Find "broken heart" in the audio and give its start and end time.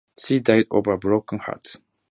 0.97-1.75